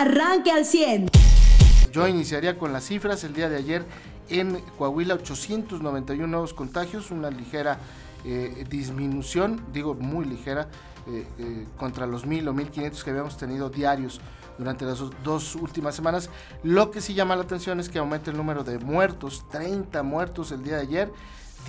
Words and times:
arranque 0.00 0.50
al 0.50 0.64
100. 0.64 1.08
Yo 1.92 2.06
iniciaría 2.06 2.58
con 2.58 2.72
las 2.72 2.84
cifras. 2.84 3.24
El 3.24 3.34
día 3.34 3.48
de 3.48 3.56
ayer 3.56 3.84
en 4.28 4.60
Coahuila 4.78 5.14
891 5.14 6.26
nuevos 6.26 6.52
contagios, 6.52 7.10
una 7.10 7.30
ligera 7.30 7.78
eh, 8.24 8.66
disminución, 8.68 9.64
digo 9.72 9.94
muy 9.94 10.24
ligera, 10.24 10.68
eh, 11.06 11.26
eh, 11.38 11.66
contra 11.76 12.06
los 12.06 12.26
1000 12.26 12.48
o 12.48 12.52
1500 12.52 13.04
que 13.04 13.10
habíamos 13.10 13.36
tenido 13.36 13.70
diarios 13.70 14.20
durante 14.58 14.84
las 14.84 14.98
dos 15.22 15.54
últimas 15.54 15.94
semanas. 15.94 16.30
Lo 16.62 16.90
que 16.90 17.00
sí 17.00 17.14
llama 17.14 17.36
la 17.36 17.42
atención 17.42 17.78
es 17.78 17.88
que 17.88 17.98
aumenta 17.98 18.30
el 18.30 18.36
número 18.36 18.64
de 18.64 18.78
muertos, 18.78 19.44
30 19.50 20.02
muertos 20.02 20.50
el 20.52 20.64
día 20.64 20.76
de 20.76 20.82
ayer, 20.82 21.12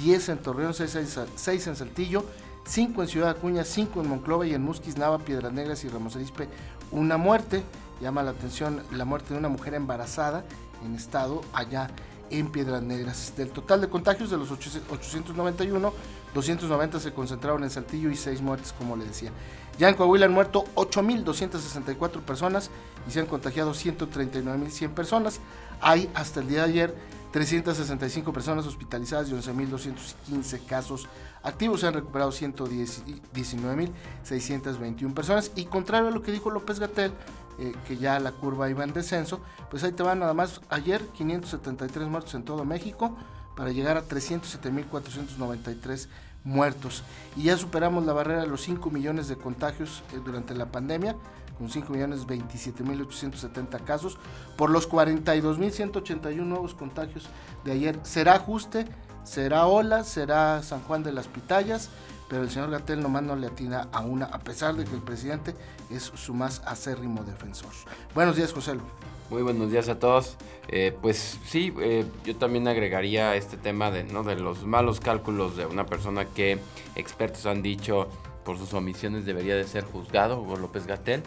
10 0.02 0.30
en 0.30 0.38
Torreón, 0.39 0.73
6, 0.73 1.68
en 1.68 1.75
Saltillo, 1.75 2.25
5 2.66 3.02
en 3.02 3.07
Ciudad 3.07 3.30
Acuña, 3.30 3.64
5 3.64 4.02
en 4.02 4.09
Monclova 4.09 4.46
y 4.48 4.54
en 4.54 4.64
Musquis, 4.64 4.98
Nava, 4.98 5.20
Piedras 5.20 5.54
Negras 5.54 5.84
y 5.84 5.89
Ramos 5.89 6.16
Arizpe, 6.16 6.48
una 6.91 7.18
muerte. 7.18 7.64
Llama 8.02 8.23
la 8.23 8.32
atención 8.32 8.82
la 8.91 9.05
muerte 9.05 9.34
de 9.34 9.39
una 9.39 9.50
mujer 9.50 9.73
embarazada 9.73 10.44
en 10.85 10.95
estado 10.95 11.41
allá 11.53 11.90
en 12.30 12.52
Piedras 12.52 12.84
Negras. 12.84 13.34
Del 13.35 13.52
total 13.52 13.81
de 13.81 13.90
contagios 13.90 14.30
de 14.30 14.38
los 14.38 14.52
891, 14.52 15.94
290 16.34 16.99
se 16.99 17.13
concentraron 17.13 17.63
en 17.63 17.70
Saltillo 17.70 18.09
y 18.09 18.16
6 18.16 18.41
muertes, 18.41 18.73
como 18.73 18.95
le 18.95 19.05
decía. 19.05 19.31
Ya 19.80 19.90
en 19.90 19.95
Coahuila 19.95 20.26
han 20.26 20.34
muerto 20.34 20.66
8.264 20.76 22.21
personas 22.21 22.71
y 23.07 23.12
se 23.12 23.20
han 23.20 23.27
contagiado 23.27 23.73
139.100 23.73 24.93
personas. 24.93 25.40
Hay 25.82 26.09
hasta 26.13 26.40
el 26.41 26.48
día 26.48 26.63
de 26.63 26.70
ayer 26.70 26.95
365 27.32 28.34
personas 28.34 28.66
hospitalizadas 28.66 29.29
y 29.29 29.34
11.215 29.34 30.66
casos 30.66 31.07
activos. 31.43 31.82
Se 31.82 31.88
han 31.88 31.93
recuperado 31.93 32.32
119.621 32.32 35.13
personas. 35.13 35.52
Y 35.55 35.66
contrario 35.66 36.07
a 36.07 36.12
lo 36.12 36.23
que 36.23 36.32
dijo 36.32 36.49
López 36.49 36.79
Gatel, 36.79 37.12
eh, 37.59 37.73
que 37.88 37.97
ya 37.97 38.20
la 38.20 38.31
curva 38.31 38.70
iba 38.70 38.84
en 38.84 38.93
descenso, 38.93 39.41
pues 39.70 39.84
ahí 39.84 39.91
te 39.91 40.03
van 40.03 40.20
nada 40.20 40.34
más 40.34 40.61
ayer 40.70 41.05
573 41.07 42.07
muertos 42.07 42.35
en 42.35 42.43
todo 42.43 42.65
México 42.65 43.15
para 43.55 43.71
llegar 43.71 43.98
a 43.98 44.07
307.493 44.07 46.07
muertos. 46.43 47.04
Y 47.35 47.43
ya 47.43 47.57
superamos 47.57 48.05
la 48.05 48.13
barrera 48.13 48.41
de 48.41 48.48
los 48.48 48.62
5 48.62 48.90
millones 48.90 49.27
de 49.27 49.35
contagios 49.35 50.04
eh, 50.13 50.20
durante 50.23 50.54
la 50.54 50.67
pandemia, 50.67 51.15
con 51.57 51.70
5 51.70 51.91
millones 51.91 52.26
27 52.26 52.84
mil 52.84 53.01
870 53.01 53.79
casos, 53.79 54.17
por 54.55 54.70
los 54.70 54.87
42 54.87 55.57
mil 55.57 55.71
181 55.71 56.45
nuevos 56.45 56.73
contagios 56.73 57.27
de 57.65 57.73
ayer. 57.73 57.99
¿Será 58.04 58.35
ajuste? 58.35 58.85
¿Será 59.23 59.65
ola? 59.65 60.04
¿Será 60.04 60.62
San 60.63 60.82
Juan 60.82 61.04
de 61.04 61.12
las 61.12 61.27
Pitayas? 61.27 61.89
Pero 62.29 62.43
el 62.43 62.49
señor 62.49 62.71
Gatel 62.71 63.01
nomás 63.01 63.23
no 63.23 63.35
le 63.35 63.47
atina 63.47 63.87
a 63.91 64.01
una, 64.01 64.25
a 64.25 64.39
pesar 64.39 64.75
de 64.75 64.85
que 64.85 64.95
el 64.95 65.01
presidente 65.01 65.56
es 65.89 66.03
su 66.03 66.33
más 66.33 66.61
acérrimo 66.66 67.23
defensor. 67.23 67.72
Buenos 68.13 68.35
días, 68.35 68.51
José 68.53 68.73
Luis. 68.73 68.88
Muy 69.29 69.41
buenos 69.41 69.72
días 69.72 69.89
a 69.89 70.00
todos. 70.00 70.38
Eh, 70.67 70.95
pues 71.01 71.39
sí, 71.45 71.73
eh, 71.81 72.05
yo 72.23 72.35
también 72.35 72.67
agregaría 72.67 73.35
este 73.35 73.57
tema 73.57 73.91
de, 73.91 74.03
¿no? 74.03 74.23
de 74.23 74.35
los 74.35 74.66
malos 74.66 75.00
cálculos 75.00 75.57
de 75.57 75.66
una 75.66 75.85
persona 75.85 76.25
que 76.25 76.59
expertos 76.95 77.45
han 77.45 77.61
dicho 77.61 78.07
por 78.44 78.57
sus 78.57 78.73
omisiones 78.73 79.25
debería 79.25 79.55
de 79.55 79.66
ser 79.66 79.83
juzgado, 79.83 80.39
Hugo 80.39 80.55
López 80.55 80.88
Gatel. 80.88 81.23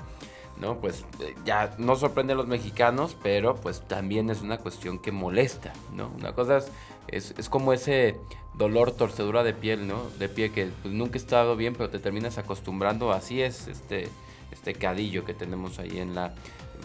¿no? 0.60 0.78
Pues 0.78 1.04
eh, 1.20 1.34
ya 1.44 1.74
no 1.78 1.96
sorprende 1.96 2.34
a 2.34 2.36
los 2.36 2.46
mexicanos, 2.46 3.16
pero 3.22 3.56
pues 3.56 3.80
también 3.80 4.30
es 4.30 4.42
una 4.42 4.58
cuestión 4.58 4.98
que 4.98 5.10
molesta, 5.10 5.72
¿no? 5.94 6.10
Una 6.18 6.34
cosa 6.34 6.58
es, 6.58 6.70
es, 7.08 7.48
como 7.48 7.72
ese 7.72 8.16
dolor, 8.54 8.92
torcedura 8.92 9.42
de 9.42 9.54
piel, 9.54 9.86
¿no? 9.86 10.02
De 10.18 10.28
pie 10.28 10.52
que 10.52 10.68
pues, 10.82 10.94
nunca 10.94 11.14
ha 11.14 11.22
estado 11.22 11.56
bien, 11.56 11.74
pero 11.74 11.90
te 11.90 11.98
terminas 11.98 12.38
acostumbrando. 12.38 13.12
Así 13.12 13.42
es 13.42 13.68
este, 13.68 14.08
este 14.52 14.74
cadillo 14.74 15.24
que 15.24 15.34
tenemos 15.34 15.78
ahí 15.78 15.98
en 15.98 16.14
la, 16.14 16.34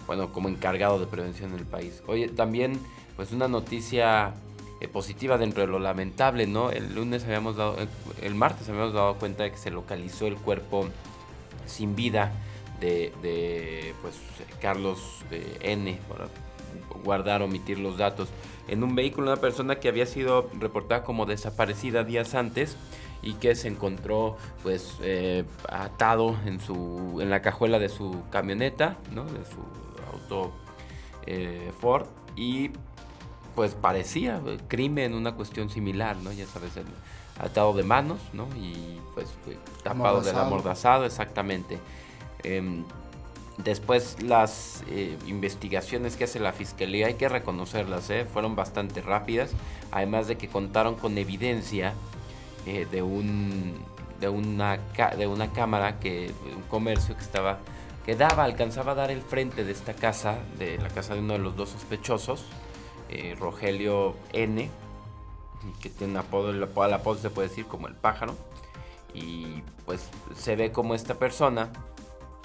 bueno, 0.07 0.31
como 0.31 0.49
encargado 0.49 0.99
de 0.99 1.07
prevención 1.07 1.53
en 1.53 1.59
el 1.59 1.65
país. 1.65 2.01
Oye, 2.07 2.29
también, 2.29 2.79
pues 3.15 3.31
una 3.31 3.47
noticia 3.47 4.33
eh, 4.81 4.87
positiva 4.87 5.37
dentro 5.37 5.61
de 5.61 5.67
lo 5.67 5.79
lamentable, 5.79 6.47
¿no? 6.47 6.69
El 6.69 6.95
lunes 6.95 7.23
habíamos 7.23 7.55
dado, 7.55 7.77
el, 8.21 8.35
martes 8.35 8.67
habíamos 8.69 8.93
dado 8.93 9.15
cuenta 9.15 9.43
de 9.43 9.51
que 9.51 9.57
se 9.57 9.71
localizó 9.71 10.27
el 10.27 10.35
cuerpo 10.35 10.87
sin 11.65 11.95
vida 11.95 12.33
de, 12.79 13.13
de 13.21 13.93
pues, 14.01 14.15
Carlos 14.59 15.23
eh, 15.31 15.57
N, 15.61 15.97
guardar, 17.03 17.41
omitir 17.41 17.79
los 17.79 17.97
datos, 17.97 18.29
en 18.67 18.83
un 18.83 18.95
vehículo, 18.95 19.31
una 19.31 19.41
persona 19.41 19.75
que 19.75 19.87
había 19.89 20.05
sido 20.05 20.49
reportada 20.59 21.03
como 21.03 21.25
desaparecida 21.25 22.03
días 22.03 22.33
antes 22.35 22.77
y 23.21 23.33
que 23.35 23.55
se 23.55 23.67
encontró 23.67 24.37
pues 24.63 24.97
eh, 25.01 25.45
atado 25.69 26.35
en 26.45 26.59
su 26.59 27.19
en 27.21 27.29
la 27.29 27.41
cajuela 27.41 27.79
de 27.79 27.89
su 27.89 28.23
camioneta 28.29 28.97
¿no? 29.13 29.23
de 29.25 29.43
su 29.45 29.57
auto 30.13 30.53
eh, 31.25 31.71
Ford 31.79 32.07
y 32.35 32.71
pues 33.55 33.73
parecía 33.73 34.41
crimen, 34.67 35.13
una 35.13 35.35
cuestión 35.35 35.69
similar, 35.69 36.17
¿no? 36.17 36.31
Ya 36.33 36.45
sabes, 36.45 36.75
el 36.75 36.85
atado 37.39 37.73
de 37.73 37.83
manos, 37.83 38.19
¿no? 38.33 38.47
Y 38.57 38.99
pues 39.13 39.27
tapado 39.81 40.21
del 40.21 40.35
amordazado, 40.35 41.05
exactamente. 41.05 41.79
Em, 42.43 42.83
después 43.57 44.21
las 44.21 44.83
eh, 44.89 45.17
investigaciones 45.27 46.15
que 46.15 46.25
hace 46.25 46.39
la 46.39 46.53
fiscalía, 46.53 47.07
hay 47.07 47.15
que 47.15 47.29
reconocerlas, 47.29 48.09
¿eh? 48.09 48.25
fueron 48.25 48.55
bastante 48.55 49.01
rápidas, 49.01 49.51
además 49.91 50.27
de 50.27 50.37
que 50.37 50.47
contaron 50.47 50.95
con 50.95 51.17
evidencia 51.17 51.93
eh, 52.65 52.87
de 52.89 53.01
un 53.01 53.75
de 54.19 54.29
una 54.29 54.79
de 55.17 55.27
una 55.27 55.51
cámara 55.51 55.99
que 55.99 56.31
un 56.55 56.61
comercio 56.63 57.15
que 57.15 57.21
estaba 57.21 57.59
que 58.05 58.15
daba, 58.15 58.43
alcanzaba 58.43 58.93
a 58.93 58.95
dar 58.95 59.11
el 59.11 59.21
frente 59.21 59.63
de 59.63 59.71
esta 59.71 59.93
casa, 59.93 60.37
de 60.57 60.77
la 60.77 60.89
casa 60.89 61.15
de 61.15 61.21
uno 61.21 61.33
de 61.33 61.39
los 61.39 61.55
dos 61.55 61.69
sospechosos, 61.69 62.45
Rogelio 63.39 64.15
N, 64.31 64.69
que 65.81 65.89
tiene 65.89 66.13
un 66.13 66.17
apodo, 66.17 66.51
el 66.51 66.63
apodo 66.63 67.17
se 67.17 67.31
puede 67.31 67.47
decir 67.47 67.65
como 67.65 67.87
el 67.87 67.95
pájaro, 67.95 68.35
y 69.15 69.63
pues 69.87 70.07
se 70.35 70.55
ve 70.55 70.71
como 70.71 70.93
esta 70.93 71.15
persona 71.15 71.71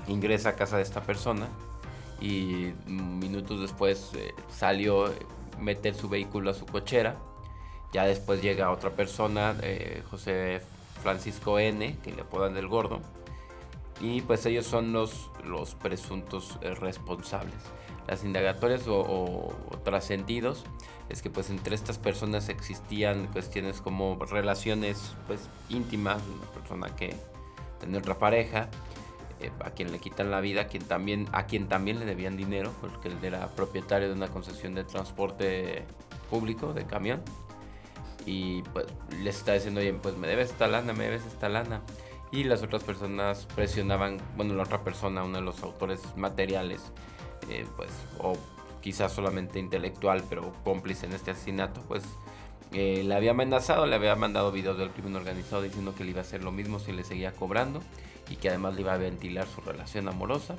ingresa 0.09 0.51
a 0.51 0.57
casa 0.57 0.77
de 0.77 0.83
esta 0.83 1.03
persona 1.03 1.49
y 2.21 2.73
minutos 2.87 3.61
después 3.61 4.11
eh, 4.15 4.35
salió, 4.49 5.13
meter 5.59 5.95
su 5.95 6.09
vehículo 6.09 6.51
a 6.51 6.55
su 6.55 6.67
cochera, 6.67 7.17
ya 7.93 8.05
después 8.05 8.43
llega 8.43 8.71
otra 8.71 8.91
persona, 8.91 9.57
eh, 9.63 10.03
José 10.11 10.63
Francisco 11.03 11.59
N, 11.59 11.99
que 12.03 12.13
le 12.13 12.23
apodan 12.23 12.55
del 12.55 12.69
gordo, 12.69 13.01
y 14.01 14.23
pues 14.23 14.47
ellos 14.47 14.67
son 14.67 14.93
los, 14.93 15.31
los 15.45 15.75
presuntos 15.75 16.59
eh, 16.63 16.75
responsables. 16.75 17.55
Las 18.07 18.25
indagatorias 18.25 18.83
o, 18.89 19.55
trascendidos 19.85 20.65
es 21.09 21.23
que 21.23 21.31
pues 21.31 21.51
entre 21.51 21.75
estas 21.75 21.99
personas 21.99 22.49
existían 22.49 23.27
cuestiones 23.29 23.81
como 23.81 24.17
relaciones 24.25 25.15
pues 25.27 25.49
íntimas, 25.69 26.21
una 26.27 26.51
persona 26.53 26.97
que 26.97 27.15
tenía 27.79 27.99
otra 27.99 28.19
pareja, 28.19 28.69
eh, 29.41 29.51
a 29.65 29.71
quien 29.71 29.93
le 29.93 29.99
quitan 29.99 30.31
la 30.31 30.41
vida, 30.41 30.63
a 30.63 30.67
quien 30.67 30.85
también, 30.85 31.29
a 31.33 31.47
quien 31.47 31.69
también 31.69 31.99
le 31.99 32.05
debían 32.05 32.37
dinero, 32.37 32.73
porque 32.81 33.09
él 33.09 33.17
era 33.23 33.49
propietario 33.49 34.09
de 34.09 34.15
una 34.15 34.29
concesión 34.29 34.75
de 34.75 34.85
transporte 34.85 35.85
público, 36.29 36.73
de 36.73 36.87
camión, 36.87 37.23
y 38.27 38.63
pues 38.75 38.87
les 39.23 39.39
está 39.39 39.55
diciendo, 39.55 39.81
oye, 39.81 39.93
pues 39.95 40.17
me 40.17 40.29
debes 40.29 40.51
esta 40.51 40.69
lana, 40.69 40.93
me 40.93 41.05
debes 41.05 41.25
esta 41.27 41.49
lana 41.49 41.83
y 42.33 42.45
las 42.45 42.63
otras 42.63 42.85
personas 42.85 43.47
presionaban, 43.55 44.19
bueno, 44.37 44.55
la 44.55 44.63
otra 44.63 44.85
persona, 44.85 45.25
uno 45.25 45.39
de 45.39 45.45
los 45.45 45.63
autores 45.63 46.01
materiales, 46.17 46.93
eh, 47.49 47.67
pues, 47.77 47.91
o 48.19 48.37
quizás 48.81 49.13
solamente 49.13 49.59
intelectual, 49.59 50.23
pero 50.29 50.53
cómplice 50.65 51.07
en 51.07 51.13
este 51.13 51.33
asesinato, 51.33 51.83
pues 51.83 52.05
eh, 52.73 53.03
le 53.05 53.15
había 53.15 53.33
amenazado, 53.33 53.87
le 53.87 53.97
había 53.97 54.15
mandado 54.15 54.53
videos 54.53 54.79
del 54.79 54.91
crimen 54.91 55.17
organizado 55.17 55.63
diciendo 55.63 55.95
que 55.95 56.05
le 56.05 56.11
iba 56.11 56.21
a 56.21 56.23
hacer 56.23 56.45
lo 56.45 56.53
mismo 56.53 56.79
si 56.79 56.93
le 56.93 57.03
seguía 57.03 57.33
cobrando 57.33 57.83
y 58.29 58.37
que 58.37 58.49
además 58.49 58.75
le 58.75 58.83
iba 58.83 58.95
a 58.95 58.97
ventilar 58.97 59.47
su 59.49 59.61
relación 59.61 60.09
amorosa. 60.09 60.55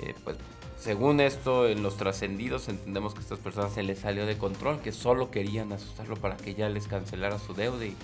Eh, 0.00 0.14
pues 0.24 0.38
según 0.78 1.20
esto, 1.20 1.68
en 1.68 1.82
los 1.82 1.96
trascendidos 1.96 2.68
entendemos 2.68 3.14
que 3.14 3.20
a 3.20 3.22
estas 3.22 3.38
personas 3.38 3.72
se 3.72 3.82
les 3.82 3.98
salió 3.98 4.26
de 4.26 4.38
control, 4.38 4.80
que 4.80 4.92
solo 4.92 5.30
querían 5.30 5.72
asustarlo 5.72 6.16
para 6.16 6.36
que 6.36 6.54
ya 6.54 6.68
les 6.68 6.86
cancelara 6.86 7.38
su 7.38 7.54
deuda 7.54 7.84
y 7.84 7.94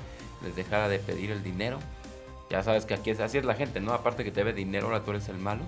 les 0.43 0.57
dejara 0.57 0.89
de 0.89 0.99
pedir 0.99 1.31
el 1.31 1.43
dinero. 1.43 1.79
Ya 2.51 2.63
sabes 2.63 2.85
que 2.85 2.95
aquí 2.95 3.11
es, 3.11 3.21
así 3.21 3.39
es 3.39 3.45
la 3.45 3.55
gente, 3.55 3.81
¿no? 3.81 3.93
Aparte 3.93 4.25
que 4.25 4.31
te 4.31 4.41
debe 4.41 4.53
dinero, 4.53 4.87
ahora 4.87 5.05
tú 5.05 5.13
eres 5.13 5.29
el 5.29 5.39
malo. 5.39 5.65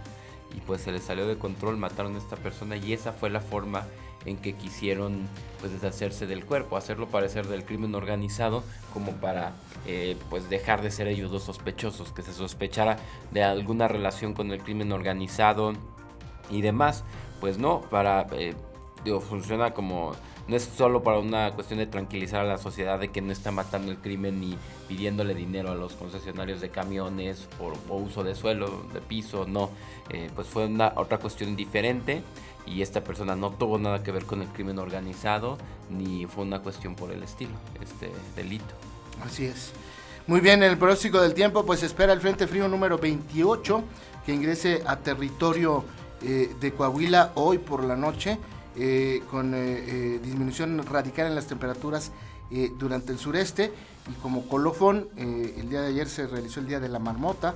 Y 0.55 0.61
pues 0.61 0.83
se 0.83 0.93
les 0.93 1.03
salió 1.03 1.27
de 1.27 1.37
control, 1.37 1.77
mataron 1.77 2.15
a 2.15 2.19
esta 2.19 2.37
persona 2.37 2.77
y 2.77 2.93
esa 2.93 3.13
fue 3.13 3.29
la 3.29 3.41
forma 3.41 3.87
en 4.25 4.37
que 4.37 4.55
quisieron 4.55 5.29
pues 5.61 5.73
deshacerse 5.73 6.27
del 6.27 6.45
cuerpo, 6.45 6.77
hacerlo 6.77 7.09
parecer 7.09 7.47
del 7.47 7.65
crimen 7.65 7.95
organizado 7.95 8.63
como 8.93 9.13
para 9.13 9.53
eh, 9.87 10.17
pues 10.31 10.49
dejar 10.49 10.83
de 10.83 10.91
ser 10.91 11.09
ellos 11.09 11.31
dos 11.31 11.45
sospechosos, 11.45 12.13
que 12.13 12.23
se 12.23 12.33
sospechara 12.33 12.99
de 13.31 13.43
alguna 13.43 13.89
relación 13.89 14.35
con 14.35 14.51
el 14.51 14.63
crimen 14.63 14.93
organizado 14.93 15.73
y 16.51 16.61
demás. 16.61 17.05
Pues 17.41 17.59
no, 17.59 17.83
para 17.91 18.27
eh, 18.33 18.55
digo, 19.05 19.21
funciona 19.21 19.73
como 19.73 20.13
no 20.47 20.57
es 20.57 20.65
solo 20.65 21.03
para 21.03 21.19
una 21.19 21.53
cuestión 21.53 21.79
de 21.79 21.87
tranquilizar 21.87 22.41
a 22.41 22.45
la 22.45 22.59
sociedad 22.59 22.99
de 22.99 23.09
que 23.09 23.23
no 23.23 23.33
está 23.33 23.51
matando 23.51 23.91
el 23.91 23.99
crimen 23.99 24.41
ni 24.41 24.57
pidiéndole 24.89 25.35
dinero 25.35 25.71
a 25.71 25.75
los 25.75 25.95
concesionarios 25.95 26.61
de 26.61 26.69
camiones 26.69 27.49
por, 27.59 27.73
uso 27.89 28.23
de 28.23 28.35
suelo, 28.35 28.83
de 28.93 29.01
piso, 29.01 29.47
no, 29.47 29.71
eh, 30.11 30.31
pues 30.35 30.47
fue 30.47 30.67
una 30.67 30.93
otra 30.97 31.19
cuestión 31.19 31.57
diferente 31.57 32.23
y 32.67 32.83
esta 32.83 33.05
persona 33.05 33.37
no 33.37 33.51
tuvo 33.51 33.79
nada 33.79 34.03
que 34.03 34.13
ver 34.13 34.25
con 34.25 34.43
el 34.43 34.49
crimen 34.49 34.79
organizado 34.79 35.59
ni 35.91 36.27
fue 36.27 36.45
una 36.45 36.61
cuestión 36.61 36.95
por 36.95 37.11
el 37.11 37.23
estilo, 37.23 37.53
este 37.83 38.11
delito. 38.37 38.75
Así 39.25 39.47
es. 39.47 39.73
Muy 40.27 40.41
bien, 40.41 40.63
en 40.63 40.71
el 40.71 40.79
pronóstico 40.79 41.21
del 41.21 41.35
tiempo, 41.35 41.67
pues 41.67 41.83
espera 41.83 42.13
el 42.13 42.21
Frente 42.21 42.47
Frío 42.47 42.67
número 42.69 42.99
28 42.99 43.85
que 44.25 44.33
ingrese 44.33 44.83
a 44.87 44.97
territorio 44.97 45.85
eh, 46.23 46.55
de 46.59 46.73
Coahuila 46.73 47.33
hoy 47.35 47.59
por 47.59 47.85
la 47.85 47.97
noche. 47.97 48.39
Eh, 48.77 49.23
con 49.31 49.53
eh, 49.55 50.19
disminución 50.21 50.85
radical 50.85 51.29
en 51.29 51.37
las 51.37 51.47
temperaturas 51.47 52.11
durante 52.77 53.13
el 53.13 53.19
sureste 53.19 53.73
y 54.11 54.15
como 54.21 54.49
colofón 54.49 55.09
el 55.17 55.69
día 55.69 55.81
de 55.81 55.89
ayer 55.89 56.09
se 56.09 56.27
realizó 56.27 56.61
el 56.61 56.69
día 56.69 56.79
de 56.79 56.89
la 56.89 56.99
marmota 56.99 57.55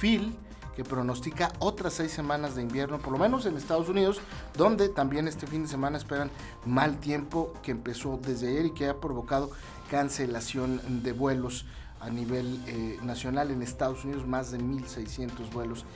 Phil 0.00 0.36
que 0.76 0.84
pronostica 0.84 1.52
otras 1.58 1.94
seis 1.94 2.12
semanas 2.12 2.54
de 2.54 2.62
invierno 2.62 2.98
por 2.98 3.12
lo 3.12 3.18
menos 3.18 3.46
en 3.46 3.56
Estados 3.56 3.88
Unidos 3.88 4.20
donde 4.56 4.88
también 4.88 5.26
este 5.26 5.46
fin 5.46 5.62
de 5.62 5.68
semana 5.68 5.96
esperan 5.96 6.30
mal 6.64 6.98
tiempo 6.98 7.52
que 7.62 7.72
empezó 7.72 8.20
desde 8.22 8.48
ayer 8.48 8.66
y 8.66 8.70
que 8.70 8.88
ha 8.88 9.00
provocado 9.00 9.50
cancelación 9.90 11.02
de 11.02 11.12
vuelos 11.12 11.64
a 12.00 12.10
nivel 12.10 12.60
nacional 13.02 13.50
en 13.50 13.62
Estados 13.62 14.04
Unidos 14.04 14.26
más 14.26 14.50
de 14.50 14.58
1.600 14.58 15.50
vuelos 15.52 15.86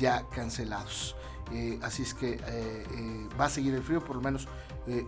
ya 0.00 0.24
cancelados. 0.34 1.14
Eh, 1.52 1.78
así 1.82 2.02
es 2.02 2.14
que 2.14 2.34
eh, 2.34 2.40
eh, 2.46 3.28
va 3.38 3.46
a 3.46 3.48
seguir 3.48 3.74
el 3.74 3.82
frío 3.82 4.04
por 4.04 4.16
lo 4.16 4.22
menos 4.22 4.48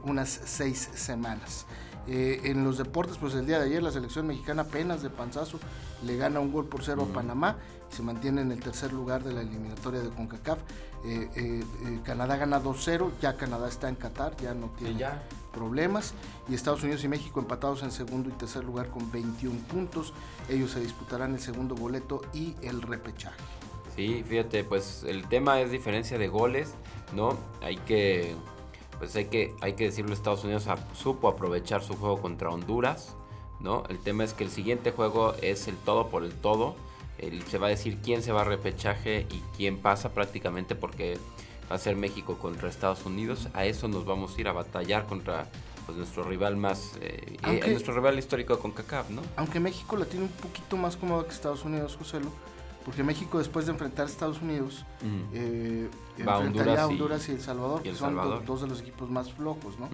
unas 0.04 0.28
seis 0.44 0.90
semanas. 0.94 1.66
En 2.06 2.64
los 2.64 2.78
deportes, 2.78 3.16
pues 3.18 3.34
el 3.34 3.46
día 3.46 3.58
de 3.58 3.66
ayer 3.66 3.82
la 3.82 3.90
selección 3.90 4.26
mexicana 4.26 4.62
apenas 4.62 5.02
de 5.02 5.10
panzazo 5.10 5.58
le 6.04 6.16
gana 6.16 6.40
un 6.40 6.52
gol 6.52 6.66
por 6.66 6.82
cero 6.82 7.06
a 7.08 7.14
Panamá 7.14 7.56
y 7.90 7.94
se 7.94 8.02
mantiene 8.02 8.40
en 8.40 8.50
el 8.52 8.60
tercer 8.60 8.92
lugar 8.92 9.22
de 9.22 9.32
la 9.32 9.42
eliminatoria 9.42 10.00
de 10.00 10.10
CONCACAF. 10.10 10.58
Canadá 12.04 12.36
gana 12.36 12.62
2-0, 12.62 13.10
ya 13.20 13.36
Canadá 13.36 13.68
está 13.68 13.88
en 13.88 13.96
Qatar, 13.96 14.36
ya 14.36 14.54
no 14.54 14.68
tiene 14.78 15.06
problemas. 15.52 16.14
Y 16.48 16.54
Estados 16.54 16.82
Unidos 16.82 17.04
y 17.04 17.08
México 17.08 17.40
empatados 17.40 17.82
en 17.82 17.90
segundo 17.92 18.28
y 18.28 18.32
tercer 18.32 18.64
lugar 18.64 18.88
con 18.88 19.10
21 19.12 19.58
puntos. 19.68 20.12
Ellos 20.48 20.70
se 20.70 20.80
disputarán 20.80 21.34
el 21.34 21.40
segundo 21.40 21.74
boleto 21.74 22.22
y 22.32 22.54
el 22.62 22.82
repechaje. 22.82 23.36
Sí, 23.94 24.24
fíjate, 24.26 24.64
pues 24.64 25.04
el 25.06 25.28
tema 25.28 25.60
es 25.60 25.70
diferencia 25.70 26.16
de 26.16 26.28
goles, 26.28 26.72
¿no? 27.14 27.36
Hay 27.60 27.76
que, 27.76 28.34
pues 29.02 29.16
hay 29.16 29.24
que, 29.24 29.52
hay 29.60 29.72
que 29.72 29.82
decirlo, 29.82 30.14
Estados 30.14 30.44
Unidos 30.44 30.68
supo 30.94 31.26
aprovechar 31.26 31.82
su 31.82 31.96
juego 31.96 32.22
contra 32.22 32.50
Honduras, 32.50 33.16
¿no? 33.58 33.82
El 33.88 33.98
tema 33.98 34.22
es 34.22 34.32
que 34.32 34.44
el 34.44 34.50
siguiente 34.50 34.92
juego 34.92 35.34
es 35.42 35.66
el 35.66 35.74
todo 35.74 36.06
por 36.06 36.22
el 36.22 36.32
todo. 36.32 36.76
se 37.50 37.58
va 37.58 37.66
a 37.66 37.70
decir 37.70 37.98
quién 38.00 38.22
se 38.22 38.30
va 38.30 38.42
a 38.42 38.44
repechaje 38.44 39.26
y 39.28 39.42
quién 39.56 39.78
pasa 39.78 40.14
prácticamente 40.14 40.76
porque 40.76 41.18
va 41.68 41.74
a 41.74 41.78
ser 41.78 41.96
México 41.96 42.38
contra 42.38 42.68
Estados 42.68 43.04
Unidos. 43.04 43.48
A 43.54 43.64
eso 43.64 43.88
nos 43.88 44.04
vamos 44.04 44.36
a 44.36 44.40
ir 44.40 44.46
a 44.46 44.52
batallar 44.52 45.06
contra 45.06 45.50
pues, 45.84 45.98
nuestro 45.98 46.22
rival 46.22 46.56
más, 46.56 46.92
eh, 47.00 47.38
eh, 47.42 47.70
nuestro 47.72 47.94
rival 47.94 48.16
histórico 48.20 48.60
con 48.60 48.70
CACAF, 48.70 49.10
¿no? 49.10 49.22
Aunque 49.34 49.58
México 49.58 49.96
la 49.96 50.04
tiene 50.04 50.26
un 50.26 50.32
poquito 50.32 50.76
más 50.76 50.96
cómoda 50.96 51.24
que 51.24 51.30
Estados 51.30 51.64
Unidos, 51.64 51.96
José 51.96 52.20
Lu 52.20 52.30
porque 52.84 53.02
México 53.02 53.38
después 53.38 53.66
de 53.66 53.72
enfrentar 53.72 54.06
a 54.06 54.08
Estados 54.08 54.40
Unidos 54.40 54.84
eh, 55.32 55.88
enfrentaría 56.18 56.82
a 56.82 56.86
Honduras 56.86 57.28
y, 57.28 57.32
El 57.32 57.40
Salvador, 57.40 57.82
que 57.82 57.94
son 57.94 58.16
dos 58.44 58.62
de 58.62 58.68
los 58.68 58.80
equipos 58.80 59.10
más 59.10 59.32
flojos, 59.32 59.78
¿no? 59.78 59.88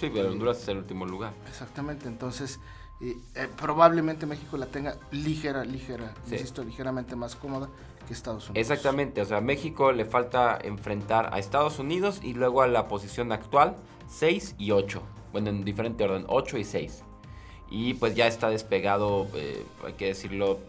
Sí, 0.00 0.10
pero 0.12 0.30
Honduras 0.30 0.60
es 0.62 0.68
el 0.68 0.78
último 0.78 1.06
lugar. 1.06 1.32
Exactamente, 1.48 2.08
entonces 2.08 2.60
eh, 3.00 3.16
probablemente 3.60 4.26
México 4.26 4.56
la 4.56 4.66
tenga 4.66 4.96
ligera, 5.10 5.64
ligera, 5.64 6.14
insisto, 6.30 6.62
ligeramente 6.62 7.16
más 7.16 7.36
cómoda 7.36 7.68
que 8.06 8.12
Estados 8.12 8.48
Unidos. 8.48 8.70
Exactamente, 8.70 9.20
o 9.20 9.24
sea, 9.24 9.40
México 9.40 9.92
le 9.92 10.04
falta 10.04 10.58
enfrentar 10.62 11.32
a 11.32 11.38
Estados 11.38 11.78
Unidos 11.78 12.20
y 12.22 12.34
luego 12.34 12.62
a 12.62 12.66
la 12.66 12.88
posición 12.88 13.32
actual 13.32 13.76
6 14.08 14.56
y 14.58 14.70
8, 14.70 15.02
bueno, 15.32 15.50
en 15.50 15.64
diferente 15.64 16.04
orden, 16.04 16.24
8 16.28 16.58
y 16.58 16.64
6. 16.64 17.04
Y 17.70 17.94
pues 17.94 18.14
ya 18.14 18.26
está 18.26 18.48
despegado, 18.50 19.26
eh, 19.34 19.64
hay 19.84 19.94
que 19.94 20.06
decirlo, 20.06 20.60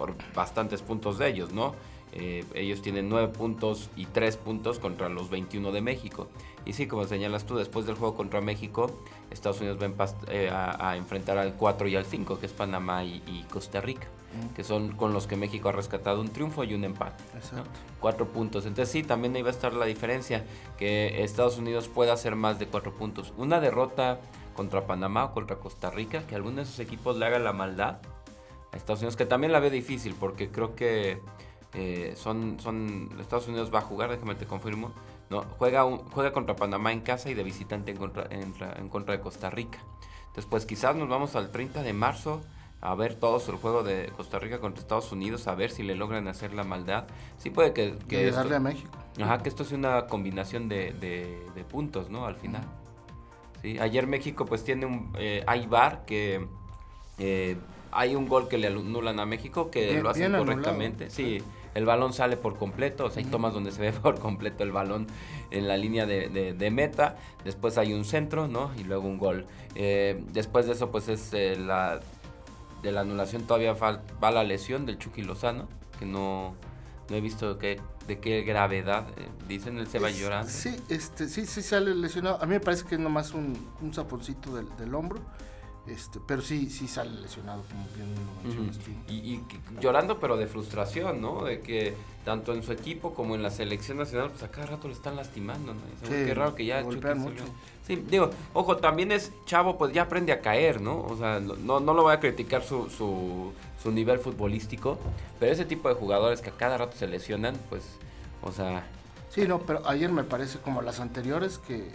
por 0.00 0.14
bastantes 0.34 0.80
puntos 0.80 1.18
de 1.18 1.28
ellos, 1.28 1.52
¿no? 1.52 1.74
Eh, 2.12 2.42
ellos 2.54 2.80
tienen 2.80 3.10
9 3.10 3.28
puntos 3.28 3.90
y 3.96 4.06
3 4.06 4.38
puntos 4.38 4.78
contra 4.78 5.10
los 5.10 5.28
21 5.28 5.72
de 5.72 5.82
México. 5.82 6.26
Y 6.64 6.72
sí, 6.72 6.86
como 6.86 7.04
señalas 7.04 7.44
tú, 7.44 7.58
después 7.58 7.84
del 7.84 7.96
juego 7.96 8.16
contra 8.16 8.40
México, 8.40 8.90
Estados 9.30 9.60
Unidos 9.60 9.78
va 9.78 10.06
eh, 10.28 10.50
a, 10.50 10.96
enfrentar 10.96 11.36
al 11.36 11.52
4 11.52 11.86
y 11.88 11.96
al 11.96 12.06
5, 12.06 12.40
que 12.40 12.46
es 12.46 12.52
Panamá 12.52 13.04
y, 13.04 13.44
Costa 13.50 13.82
Rica, 13.82 14.08
que 14.56 14.64
son 14.64 14.96
con 14.96 15.12
los 15.12 15.26
que 15.26 15.36
México 15.36 15.68
ha 15.68 15.72
rescatado 15.72 16.22
un 16.22 16.30
triunfo 16.30 16.64
y 16.64 16.72
un 16.72 16.84
empate. 16.84 17.22
¿no? 17.52 17.62
Cuatro 18.00 18.26
puntos. 18.28 18.64
Entonces 18.64 18.90
sí, 18.90 19.02
también 19.02 19.36
ahí 19.36 19.42
va 19.42 19.48
a 19.48 19.52
estar 19.52 19.74
la 19.74 19.84
diferencia, 19.84 20.46
que 20.78 21.22
Estados 21.22 21.58
Unidos 21.58 21.88
pueda 21.88 22.14
hacer 22.14 22.36
más 22.36 22.58
de 22.58 22.68
4 22.68 22.94
puntos. 22.94 23.34
Una 23.36 23.60
derrota 23.60 24.18
contra 24.56 24.86
Panamá 24.86 25.26
o 25.26 25.34
contra 25.34 25.56
Costa 25.56 25.90
Rica, 25.90 26.26
que 26.26 26.36
alguno 26.36 26.56
de 26.56 26.62
esos 26.62 26.78
equipos 26.78 27.18
le 27.18 27.26
haga 27.26 27.38
la 27.38 27.52
maldad, 27.52 27.98
a 28.72 28.76
Estados 28.76 29.00
Unidos, 29.00 29.16
que 29.16 29.26
también 29.26 29.52
la 29.52 29.60
ve 29.60 29.70
difícil 29.70 30.14
porque 30.18 30.50
creo 30.50 30.74
que 30.74 31.20
eh, 31.74 32.14
son, 32.16 32.58
son 32.60 33.10
Estados 33.20 33.48
Unidos 33.48 33.72
va 33.72 33.78
a 33.78 33.82
jugar, 33.82 34.10
déjame 34.10 34.34
te 34.34 34.46
confirmo, 34.46 34.92
no, 35.30 35.44
juega, 35.58 35.84
juega 36.12 36.32
contra 36.32 36.56
Panamá 36.56 36.92
en 36.92 37.00
casa 37.00 37.30
y 37.30 37.34
de 37.34 37.44
visitante 37.44 37.92
en 37.92 37.96
contra, 37.96 38.26
en, 38.30 38.88
contra 38.88 39.16
de 39.16 39.20
Costa 39.20 39.48
Rica. 39.48 39.78
Después 40.34 40.66
quizás 40.66 40.96
nos 40.96 41.08
vamos 41.08 41.36
al 41.36 41.52
30 41.52 41.82
de 41.82 41.92
marzo 41.92 42.40
a 42.80 42.94
ver 42.94 43.14
todos 43.14 43.48
el 43.48 43.56
juego 43.56 43.84
de 43.84 44.10
Costa 44.16 44.38
Rica 44.38 44.58
contra 44.58 44.80
Estados 44.80 45.12
Unidos, 45.12 45.46
a 45.46 45.54
ver 45.54 45.70
si 45.70 45.84
le 45.84 45.94
logran 45.94 46.26
hacer 46.26 46.52
la 46.52 46.64
maldad. 46.64 47.04
Sí 47.38 47.50
puede 47.50 47.72
que... 47.72 47.96
que 48.08 48.30
darle 48.30 48.56
a 48.56 48.60
México. 48.60 48.90
Ajá, 49.20 49.42
que 49.42 49.48
esto 49.48 49.64
sea 49.64 49.78
una 49.78 50.06
combinación 50.06 50.68
de, 50.68 50.92
de, 50.92 51.64
puntos, 51.64 52.10
¿no? 52.10 52.26
Al 52.26 52.36
final. 52.36 52.64
Sí, 53.62 53.78
ayer 53.78 54.06
México 54.06 54.46
pues 54.46 54.64
tiene 54.64 54.86
un... 54.86 55.12
Eh, 55.18 55.44
hay 55.46 55.68
que... 56.06 56.48
Eh, 57.18 57.56
hay 57.92 58.14
un 58.14 58.28
gol 58.28 58.48
que 58.48 58.58
le 58.58 58.68
anulan 58.68 59.20
a 59.20 59.26
México 59.26 59.70
que 59.70 60.00
lo 60.00 60.10
hacen 60.10 60.32
correctamente. 60.32 61.10
Sí, 61.10 61.42
el 61.74 61.84
balón 61.84 62.12
sale 62.12 62.36
por 62.36 62.56
completo, 62.56 63.06
o 63.06 63.10
sea, 63.10 63.22
hay 63.22 63.30
tomas 63.30 63.54
donde 63.54 63.72
se 63.72 63.80
ve 63.80 63.92
por 64.02 64.18
completo 64.18 64.64
el 64.64 64.72
balón 64.72 65.06
en 65.50 65.68
la 65.68 65.76
línea 65.76 66.06
de, 66.06 66.70
meta. 66.70 67.16
Después 67.44 67.78
hay 67.78 67.92
un 67.92 68.04
centro, 68.04 68.48
¿no? 68.48 68.70
Y 68.78 68.84
luego 68.84 69.06
un 69.06 69.18
gol. 69.18 69.46
Eh, 69.74 70.22
después 70.32 70.66
de 70.66 70.72
eso, 70.72 70.90
pues 70.90 71.08
es 71.08 71.32
eh, 71.32 71.56
la. 71.56 72.00
De 72.82 72.92
la 72.92 73.02
anulación 73.02 73.42
todavía 73.42 73.74
va 73.74 74.30
la 74.30 74.42
lesión 74.42 74.86
del 74.86 74.96
Chucky 74.96 75.20
Lozano, 75.20 75.68
que 75.98 76.06
no, 76.06 76.54
no 77.10 77.16
he 77.16 77.20
visto 77.20 77.58
que, 77.58 77.78
de 78.06 78.20
qué 78.20 78.40
gravedad. 78.40 79.06
Eh, 79.18 79.28
dicen, 79.46 79.76
él 79.76 79.86
se 79.86 79.98
va 79.98 80.10
llorando. 80.10 80.50
Sí, 80.50 80.74
este, 80.88 81.28
sí, 81.28 81.44
sí 81.44 81.60
sale 81.60 81.94
lesionado. 81.94 82.42
A 82.42 82.46
mí 82.46 82.52
me 82.52 82.60
parece 82.60 82.86
que 82.86 82.94
es 82.94 83.00
nomás 83.00 83.34
un, 83.34 83.54
un 83.82 83.92
zaponcito 83.92 84.56
del, 84.56 84.66
del 84.78 84.94
hombro. 84.94 85.20
Este, 85.86 86.20
pero 86.24 86.42
sí, 86.42 86.68
sí 86.68 86.86
sale 86.86 87.10
lesionado, 87.20 87.62
como 87.62 87.86
bien 87.96 88.14
lo 88.44 89.12
y, 89.12 89.42
llorando, 89.80 90.20
pero 90.20 90.36
de 90.36 90.46
frustración, 90.46 91.20
¿no? 91.20 91.44
De 91.44 91.60
que 91.60 91.94
tanto 92.24 92.54
en 92.54 92.62
su 92.62 92.72
equipo 92.72 93.14
como 93.14 93.34
en 93.34 93.42
la 93.42 93.50
selección 93.50 93.98
nacional, 93.98 94.30
pues 94.30 94.42
a 94.42 94.50
cada 94.50 94.66
rato 94.66 94.88
le 94.88 94.94
están 94.94 95.16
lastimando, 95.16 95.74
¿no? 95.74 95.80
qué 96.08 96.34
raro 96.34 96.54
que 96.54 96.66
ya 96.66 96.82
mucho. 96.82 97.44
Sí, 97.86 97.96
digo, 98.08 98.30
ojo, 98.52 98.76
también 98.76 99.10
es 99.10 99.32
chavo, 99.46 99.78
pues 99.78 99.92
ya 99.92 100.02
aprende 100.02 100.32
a 100.32 100.40
caer, 100.40 100.80
¿no? 100.80 101.02
O 101.02 101.16
sea, 101.16 101.40
no, 101.40 101.80
no 101.80 101.94
lo 101.94 102.02
voy 102.02 102.12
a 102.12 102.20
criticar 102.20 102.62
su, 102.62 102.88
su, 102.90 103.52
su 103.82 103.90
nivel 103.90 104.18
futbolístico, 104.18 104.98
pero 105.40 105.50
ese 105.50 105.64
tipo 105.64 105.88
de 105.88 105.94
jugadores 105.94 106.40
que 106.42 106.50
a 106.50 106.56
cada 106.56 106.76
rato 106.76 106.96
se 106.96 107.08
lesionan, 107.08 107.56
pues, 107.68 107.82
o 108.42 108.52
sea... 108.52 108.86
Sí, 109.30 109.46
no, 109.46 109.60
pero 109.60 109.88
ayer 109.88 110.12
me 110.12 110.24
parece 110.24 110.58
como 110.58 110.82
las 110.82 111.00
anteriores 111.00 111.58
que 111.58 111.76
eh, 111.76 111.90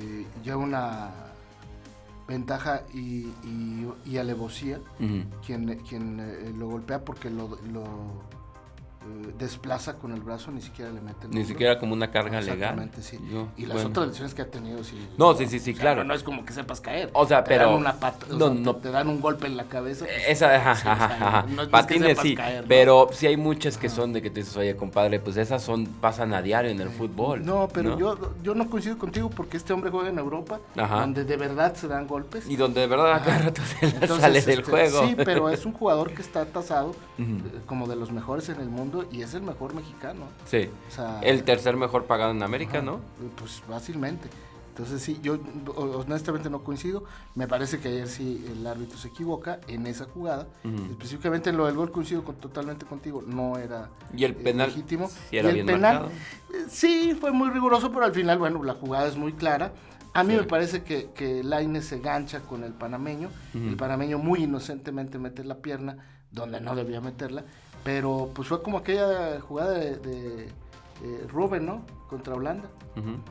eh, 0.00 0.26
ya 0.44 0.56
una 0.56 1.31
ventaja 2.28 2.82
y, 2.94 3.26
y, 4.04 4.16
alevosía 4.18 4.80
quien, 5.44 5.76
quien 5.88 6.20
eh, 6.20 6.52
lo 6.56 6.68
golpea 6.68 7.04
porque 7.04 7.30
lo, 7.30 7.58
lo 7.72 7.84
eh, 9.02 9.34
desplaza 9.38 9.98
con 9.98 10.12
el 10.12 10.20
brazo, 10.20 10.50
ni 10.50 10.62
siquiera 10.62 10.90
le 10.90 11.00
mete 11.00 11.26
Ni 11.28 11.44
siquiera 11.44 11.78
como 11.78 11.92
una 11.92 12.10
carga 12.10 12.40
legal. 12.40 12.90
sí. 13.00 13.18
y 13.56 13.66
las 13.66 13.84
otras 13.84 14.08
lesiones 14.08 14.34
que 14.34 14.42
ha 14.42 14.50
tenido, 14.50 14.82
sí. 14.84 14.96
No, 15.18 15.34
sí, 15.34 15.46
sí, 15.46 15.58
sí, 15.58 15.74
claro. 15.74 16.04
No, 16.04 16.14
es 16.14 16.22
como 16.22 16.44
que 16.44 16.52
sepas 16.52 16.80
caer. 16.80 17.10
O 17.12 17.26
sea, 17.26 17.44
pero. 17.44 17.66
Dan 17.66 17.74
una 17.74 17.94
pata, 17.94 18.26
no, 18.30 18.50
no. 18.50 18.76
Te, 18.76 18.90
dan 18.90 19.08
un 19.08 19.20
golpe 19.20 19.46
en 19.46 19.56
la 19.56 19.64
cabeza. 19.64 20.04
Pues, 20.04 20.28
Esa, 20.28 20.54
ajá, 20.54 20.92
ajá, 20.92 21.46
Patines 21.70 22.18
sí. 22.18 22.36
pero 22.68 23.08
sí 23.12 23.26
hay 23.26 23.36
muchas 23.36 23.76
que 23.78 23.88
son 23.88 24.12
de 24.12 24.22
que 24.22 24.30
te 24.30 24.40
dices, 24.40 24.56
oye, 24.56 24.76
compadre, 24.76 25.20
pues 25.20 25.36
esas 25.36 25.62
son 25.62 25.86
pasan 25.86 26.34
a 26.34 26.42
diario 26.42 26.70
en 26.70 26.80
el 26.80 26.90
fútbol. 26.90 27.44
No, 27.44 27.68
pero 27.72 27.98
Yo, 27.98 28.34
yo 28.42 28.54
no 28.54 28.68
coincido 28.68 28.98
contigo 28.98 29.30
porque 29.30 29.56
este 29.56 29.72
hombre 29.72 29.90
juega 29.90 30.08
en 30.08 30.18
Europa, 30.18 30.60
donde 30.74 31.24
de 31.24 31.36
verdad 31.36 31.74
se 31.74 31.88
dan 31.88 32.06
golpes. 32.06 32.48
Y 32.48 32.56
donde 32.56 32.82
de 32.82 32.86
verdad 32.86 33.22
cada 33.24 33.38
rato 33.38 33.62
se 33.62 34.06
sale 34.06 34.40
del 34.40 34.60
este, 34.60 34.70
juego. 34.70 35.06
Sí, 35.06 35.14
pero 35.16 35.48
es 35.48 35.64
un 35.66 35.72
jugador 35.72 36.12
que 36.12 36.22
está 36.22 36.44
tasado 36.46 36.94
eh, 37.18 37.24
como 37.66 37.86
de 37.86 37.96
los 37.96 38.12
mejores 38.12 38.48
en 38.48 38.60
el 38.60 38.68
mundo 38.68 38.91
mundo 38.92 39.08
y 39.10 39.22
es 39.22 39.34
el 39.34 39.42
mejor 39.42 39.74
mexicano. 39.74 40.26
Sí. 40.44 40.68
el 41.22 41.44
tercer 41.44 41.76
mejor 41.76 42.04
pagado 42.04 42.32
en 42.32 42.42
América, 42.42 42.82
¿no? 42.82 43.00
Pues 43.36 43.60
fácilmente. 43.68 44.28
Entonces 44.70 45.02
sí, 45.02 45.20
yo 45.22 45.38
honestamente 45.76 46.48
no 46.48 46.64
coincido. 46.64 47.04
Me 47.34 47.46
parece 47.46 47.78
que 47.78 47.88
ayer 47.88 48.08
sí 48.08 48.42
el 48.50 48.66
árbitro 48.66 48.96
se 48.96 49.08
equivoca 49.08 49.60
en 49.68 49.86
esa 49.86 50.06
jugada. 50.06 50.46
Específicamente 50.90 51.50
en 51.50 51.58
lo 51.58 51.66
del 51.66 51.76
gol 51.76 51.92
coincido 51.92 52.22
totalmente 52.22 52.86
contigo. 52.86 53.22
No 53.26 53.58
era 53.58 53.90
¿Y 54.16 54.24
el 54.24 54.34
penal, 54.34 54.68
legítimo. 54.68 55.10
y 55.30 55.36
el 55.36 55.66
penal 55.66 56.08
eh, 56.54 56.64
sí 56.70 57.14
fue 57.20 57.32
muy 57.32 57.50
riguroso, 57.50 57.92
pero 57.92 58.06
al 58.06 58.14
final, 58.14 58.38
bueno, 58.38 58.62
la 58.64 58.74
jugada 58.74 59.06
es 59.08 59.16
muy 59.16 59.34
clara. 59.34 59.72
A 60.14 60.24
mí 60.24 60.34
me 60.34 60.44
parece 60.44 60.82
que, 60.82 61.10
que 61.14 61.42
Laine 61.42 61.80
se 61.82 61.98
gancha 61.98 62.40
con 62.40 62.64
el 62.64 62.72
panameño. 62.72 63.28
El 63.54 63.76
panameño 63.76 64.18
muy 64.18 64.44
inocentemente 64.44 65.18
mete 65.18 65.44
la 65.44 65.56
pierna 65.56 65.98
donde 66.30 66.60
no 66.60 66.74
debía 66.74 67.00
meterla. 67.00 67.44
Pero 67.84 68.30
pues 68.34 68.48
fue 68.48 68.62
como 68.62 68.78
aquella 68.78 69.40
jugada 69.40 69.78
de, 69.78 70.46
eh, 70.46 71.26
Rubén, 71.28 71.66
¿no? 71.66 71.82
Contra 72.12 72.34
Holanda. 72.34 72.68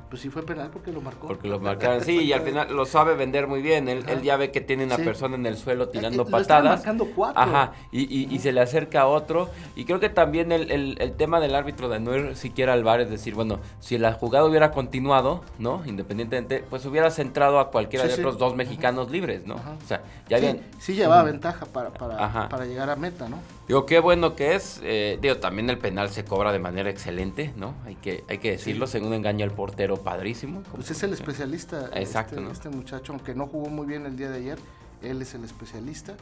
Pues 0.10 0.24
sí 0.24 0.32
fue 0.32 0.42
penal 0.42 0.72
porque 0.74 0.92
lo 0.92 1.02
marcó. 1.02 1.28
Porque 1.28 1.48
lo 1.48 1.60
marcaron, 1.60 2.04
sí, 2.04 2.18
y 2.24 2.34
al 2.34 2.42
final 2.42 2.76
lo 2.76 2.86
sabe 2.86 3.14
vender 3.14 3.46
muy 3.46 3.62
bien. 3.62 3.88
Él, 3.90 4.04
ya 4.24 4.36
ve 4.36 4.50
que 4.50 4.60
tiene 4.60 4.86
una 4.86 4.98
persona 4.98 5.36
en 5.36 5.46
el 5.46 5.56
suelo 5.56 5.90
tirando 5.90 6.24
eh, 6.24 6.32
patadas. 6.32 6.78
marcando 6.80 7.06
cuatro. 7.16 7.40
Ajá, 7.40 7.74
y, 7.92 8.34
y, 8.34 8.40
se 8.40 8.52
le 8.52 8.60
acerca 8.60 9.02
a 9.02 9.06
otro. 9.06 9.52
Y 9.76 9.86
creo 9.86 10.00
que 10.00 10.10
también 10.10 10.52
el, 10.52 10.72
el, 11.00 11.14
tema 11.14 11.40
del 11.40 11.54
árbitro 11.54 11.90
de 11.90 12.00
no 12.00 12.16
ir 12.16 12.36
siquiera 12.36 12.74
al 12.74 12.84
bar, 12.84 13.02
es 13.02 13.12
decir, 13.12 13.36
bueno, 13.36 13.60
si 13.80 14.00
la 14.00 14.14
jugada 14.14 14.46
hubiera 14.46 14.72
continuado, 14.72 15.44
¿no? 15.60 15.84
Independientemente, 15.86 16.66
pues 16.68 16.84
hubiera 16.88 17.12
centrado 17.12 17.60
a 17.60 17.70
cualquiera 17.70 18.08
de 18.08 18.16
otros 18.16 18.40
dos 18.40 18.56
mexicanos 18.56 19.12
libres, 19.12 19.46
¿no? 19.46 19.58
O 19.58 19.88
sea, 19.88 20.02
ya 20.28 20.40
bien. 20.40 20.64
Sí 20.80 20.96
llevaba 20.96 21.22
ventaja 21.22 21.68
para, 21.68 21.92
para, 21.94 22.50
para 22.50 22.66
llegar 22.66 22.90
a 22.90 22.96
meta, 22.96 23.30
¿no? 23.30 23.38
Digo, 23.72 23.86
qué 23.86 24.00
bueno 24.00 24.36
que 24.36 24.56
es. 24.56 24.82
Eh, 24.84 25.18
digo, 25.22 25.38
también 25.38 25.70
el 25.70 25.78
penal 25.78 26.10
se 26.10 26.26
cobra 26.26 26.52
de 26.52 26.60
manera 26.60 26.90
excelente, 26.90 27.54
¿no? 27.56 27.74
Hay 27.86 27.96
que, 27.96 28.26
hay 28.28 28.40
que 28.40 28.50
decirlo, 28.72 28.88
según 28.88 29.14
engaño 29.14 29.46
el 29.46 29.52
portero, 29.52 29.98
padrísimo. 29.98 30.64
Pues 30.74 30.92
es 30.92 31.04
el 31.04 31.14
especialista. 31.14 31.90
Exacto, 31.94 32.40
este, 32.40 32.52
este, 32.52 32.70
muchacho, 32.70 33.14
aunque 33.14 33.36
no 33.36 33.48
jugó 33.48 33.70
muy 33.70 33.86
bien 33.86 34.06
el 34.06 34.18
día 34.18 34.30
de 34.30 34.38
ayer, 34.38 34.60
él 35.02 35.22
es 35.22 35.34
el 35.34 35.44
especialista. 35.44 36.16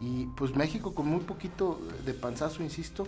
Y 0.00 0.26
pues 0.36 0.54
México 0.56 0.94
con 0.94 1.08
muy 1.08 1.20
poquito 1.20 1.80
de 2.04 2.14
panzazo, 2.14 2.62
insisto, 2.62 3.06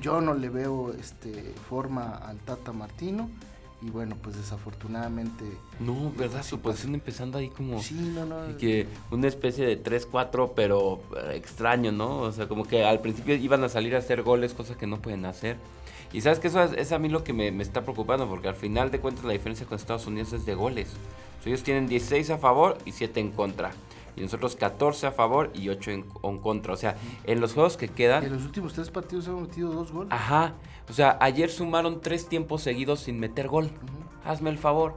yo 0.00 0.20
no 0.20 0.34
le 0.34 0.48
veo 0.48 0.92
este 0.92 1.54
forma 1.68 2.16
al 2.16 2.38
Tata 2.38 2.72
Martino 2.72 3.28
y 3.84 3.90
bueno, 3.90 4.16
pues 4.22 4.36
desafortunadamente... 4.36 5.44
No, 5.80 6.12
¿verdad? 6.16 6.44
Su 6.44 6.60
posición 6.60 6.94
empezando 6.94 7.38
ahí 7.38 7.48
como... 7.48 7.82
Sí, 7.82 7.94
no, 8.14 8.24
no. 8.24 8.56
Que 8.56 8.86
una 9.10 9.26
especie 9.26 9.66
de 9.66 9.82
3-4, 9.82 10.52
pero 10.54 11.00
eh, 11.16 11.34
extraño, 11.34 11.90
¿no? 11.90 12.20
O 12.20 12.30
sea, 12.30 12.46
como 12.46 12.64
que 12.64 12.84
al 12.84 13.00
principio 13.00 13.34
iban 13.34 13.64
a 13.64 13.68
salir 13.68 13.96
a 13.96 13.98
hacer 13.98 14.22
goles, 14.22 14.54
cosas 14.54 14.76
que 14.76 14.86
no 14.86 15.02
pueden 15.02 15.24
hacer. 15.24 15.56
Y 16.12 16.20
sabes 16.20 16.38
que 16.38 16.48
eso 16.48 16.62
es, 16.62 16.92
a 16.92 16.98
mí 16.98 17.08
lo 17.08 17.24
que 17.24 17.32
me, 17.32 17.48
está 17.62 17.82
preocupando, 17.82 18.28
porque 18.28 18.48
al 18.48 18.54
final 18.54 18.90
de 18.90 19.00
cuentas 19.00 19.24
la 19.24 19.32
diferencia 19.32 19.66
con 19.66 19.76
Estados 19.76 20.06
Unidos 20.06 20.32
es 20.32 20.44
de 20.44 20.54
goles. 20.54 20.90
ellos 21.44 21.62
tienen 21.62 21.86
16 21.86 22.30
a 22.30 22.38
favor 22.38 22.76
y 22.84 22.92
7 22.92 23.18
en 23.20 23.30
contra. 23.30 23.72
Y 24.14 24.20
nosotros 24.20 24.56
14 24.56 25.06
a 25.06 25.12
favor 25.12 25.50
y 25.54 25.70
8 25.70 25.90
en, 25.90 26.02
contra. 26.38 26.74
O 26.74 26.76
sea, 26.76 26.96
en 27.24 27.40
los 27.40 27.54
juegos 27.54 27.78
que 27.78 27.88
quedan... 27.88 28.24
En 28.24 28.32
los 28.34 28.44
últimos 28.44 28.74
tres 28.74 28.90
partidos 28.90 29.26
hemos 29.26 29.48
metido 29.48 29.72
dos 29.72 29.90
goles. 29.90 30.12
Ajá. 30.12 30.52
O 30.90 30.92
sea, 30.92 31.16
ayer 31.20 31.50
sumaron 31.50 32.02
tres 32.02 32.28
tiempos 32.28 32.60
seguidos 32.62 33.00
sin 33.00 33.18
meter 33.18 33.48
gol. 33.48 33.70
Hazme 34.24 34.50
el 34.50 34.58
favor. 34.58 34.94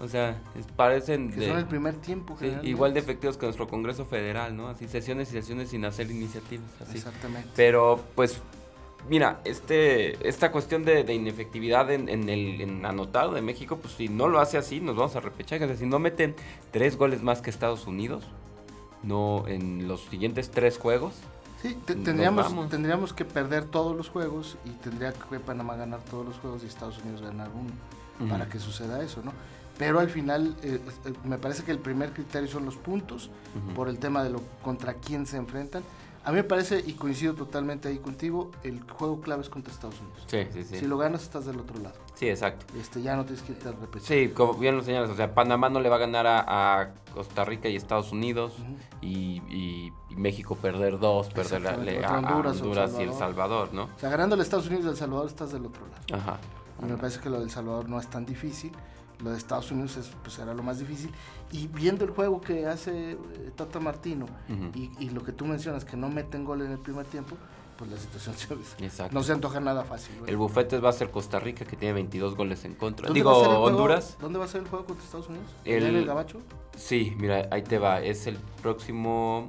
O 0.00 0.06
sea, 0.06 0.40
parecen... 0.76 1.32
Que 1.32 1.48
son 1.48 1.58
el 1.58 1.66
primer 1.66 1.94
tiempo. 1.96 2.36
igual 2.62 2.94
de 2.94 3.00
efectivos 3.00 3.36
que 3.36 3.46
nuestro 3.46 3.66
Congreso 3.66 4.04
Federal, 4.04 4.56
¿no? 4.56 4.68
Así, 4.68 4.86
sesiones 4.86 5.30
y 5.30 5.32
sesiones 5.32 5.70
sin 5.70 5.84
hacer 5.84 6.08
iniciativas. 6.10 6.66
Exactamente. 6.92 7.48
Pero, 7.56 8.00
pues, 8.14 8.40
mira, 9.08 9.40
este, 9.44 10.28
esta 10.28 10.52
cuestión 10.52 10.84
de, 10.84 11.00
inefectividad 11.12 11.90
en, 11.90 12.08
el 12.08 12.84
anotado 12.84 13.32
de 13.32 13.42
México, 13.42 13.78
pues 13.78 13.94
si 13.94 14.08
no 14.08 14.28
lo 14.28 14.40
hace 14.40 14.58
así, 14.58 14.80
nos 14.80 14.96
vamos 14.96 15.16
a 15.16 15.20
repechar. 15.20 15.62
O 15.62 15.66
sea, 15.66 15.76
si 15.76 15.86
no 15.86 15.98
meten 15.98 16.34
tres 16.70 16.96
goles 16.96 17.22
más 17.22 17.42
que 17.42 17.50
Estados 17.50 17.86
Unidos, 17.86 18.24
no 19.02 19.44
en 19.48 19.88
los 19.88 20.02
siguientes 20.02 20.50
tres 20.50 20.78
juegos, 20.78 21.14
Sí, 21.62 21.78
tendríamos, 21.86 22.68
tendríamos 22.68 23.12
que 23.12 23.24
perder 23.24 23.66
todos 23.66 23.96
los 23.96 24.08
juegos 24.08 24.56
y 24.64 24.70
tendría 24.70 25.12
que 25.12 25.38
Panamá 25.38 25.76
ganar 25.76 26.00
todos 26.00 26.26
los 26.26 26.36
juegos 26.38 26.64
y 26.64 26.66
Estados 26.66 26.98
Unidos 26.98 27.22
ganar 27.22 27.50
uno 27.54 28.28
para 28.28 28.48
que 28.48 28.58
suceda 28.58 29.00
eso, 29.02 29.22
¿no? 29.24 29.32
Pero 29.78 30.00
al 30.00 30.10
final 30.10 30.56
eh, 30.62 30.80
eh, 31.04 31.12
me 31.24 31.38
parece 31.38 31.62
que 31.62 31.70
el 31.70 31.78
primer 31.78 32.12
criterio 32.12 32.48
son 32.48 32.64
los 32.64 32.76
puntos 32.76 33.30
por 33.76 33.88
el 33.88 33.98
tema 33.98 34.24
de 34.24 34.30
lo 34.30 34.42
contra 34.62 34.94
quién 34.94 35.24
se 35.24 35.36
enfrentan 35.36 35.84
a 36.24 36.30
mí 36.30 36.36
me 36.36 36.44
parece, 36.44 36.82
y 36.86 36.92
coincido 36.92 37.34
totalmente 37.34 37.88
ahí 37.88 37.98
contigo, 37.98 38.50
el 38.62 38.80
juego 38.82 39.20
clave 39.20 39.42
es 39.42 39.48
contra 39.48 39.72
Estados 39.72 40.00
Unidos. 40.00 40.22
Sí, 40.26 40.46
sí, 40.52 40.62
sí. 40.62 40.78
Si 40.78 40.86
lo 40.86 40.96
ganas, 40.96 41.22
estás 41.22 41.46
del 41.46 41.58
otro 41.58 41.80
lado. 41.80 41.96
Sí, 42.14 42.28
exacto. 42.28 42.64
Este, 42.78 43.02
ya 43.02 43.16
no 43.16 43.24
tienes 43.24 43.42
que 43.42 43.52
irte 43.52 43.68
al 43.68 43.74
repetir. 43.80 44.02
Sí, 44.02 44.32
como 44.32 44.54
bien 44.54 44.76
lo 44.76 44.82
señalas, 44.82 45.10
o 45.10 45.16
sea, 45.16 45.34
Panamá 45.34 45.68
no 45.68 45.80
le 45.80 45.88
va 45.88 45.96
a 45.96 45.98
ganar 45.98 46.26
a, 46.28 46.94
Costa 47.12 47.44
Rica 47.44 47.68
y 47.68 47.76
Estados 47.76 48.12
Unidos, 48.12 48.54
y, 49.00 49.90
México 50.16 50.56
perder 50.56 50.98
dos, 50.98 51.28
perder 51.30 51.66
a, 51.66 52.18
Honduras, 52.18 52.94
y 52.98 53.02
El 53.02 53.12
Salvador, 53.14 53.72
¿no? 53.72 53.84
O 53.84 53.98
sea, 53.98 54.10
ganando 54.10 54.36
a 54.36 54.42
Estados 54.42 54.66
Unidos 54.66 54.84
y 54.86 54.88
El 54.90 54.96
Salvador, 54.96 55.26
estás 55.26 55.52
del 55.52 55.66
otro 55.66 55.86
lado. 55.86 56.22
Ajá. 56.22 56.38
Y 56.82 56.86
me 56.86 56.96
parece 56.96 57.20
que 57.20 57.30
lo 57.30 57.40
del 57.40 57.50
Salvador 57.50 57.88
no 57.88 57.98
es 57.98 58.08
tan 58.08 58.24
difícil 58.24 58.72
lo 59.22 59.30
de 59.30 59.38
Estados 59.38 59.70
Unidos 59.70 59.96
es, 59.96 60.10
pues 60.22 60.38
era 60.38 60.52
lo 60.54 60.62
más 60.62 60.78
difícil. 60.78 61.10
Y 61.52 61.68
viendo 61.68 62.04
el 62.04 62.10
juego 62.10 62.40
que 62.40 62.66
hace 62.66 63.12
eh, 63.12 63.16
Tata 63.54 63.78
Martino 63.78 64.26
y, 64.74 65.10
lo 65.10 65.22
que 65.22 65.32
tú 65.32 65.44
mencionas, 65.44 65.84
que 65.84 65.96
no 65.96 66.08
meten 66.08 66.44
gol 66.44 66.62
en 66.62 66.72
el 66.72 66.78
primer 66.78 67.06
tiempo, 67.06 67.36
pues 67.76 67.90
la 67.90 67.98
situación 67.98 68.34
no 69.12 69.22
se 69.22 69.32
antoja 69.32 69.60
nada 69.60 69.84
fácil. 69.84 70.14
El 70.26 70.36
bufete 70.36 70.78
va 70.78 70.90
a 70.90 70.92
ser 70.92 71.10
Costa 71.10 71.38
Rica, 71.38 71.64
que 71.64 71.76
tiene 71.76 71.94
22 71.94 72.36
goles 72.36 72.64
en 72.64 72.74
contra. 72.74 73.10
Digo, 73.10 73.32
Honduras. 73.32 74.16
¿Dónde 74.20 74.38
va 74.38 74.46
a 74.46 74.48
ser 74.48 74.62
el 74.62 74.68
juego 74.68 74.86
contra 74.86 75.04
Estados 75.04 75.28
Unidos? 75.28 75.46
¿En 75.64 75.82
el 75.82 76.06
Gabacho? 76.06 76.38
Sí, 76.76 77.14
mira, 77.18 77.48
ahí 77.50 77.62
te 77.62 77.78
va. 77.78 78.00
Es 78.00 78.26
el 78.26 78.38
próximo... 78.62 79.48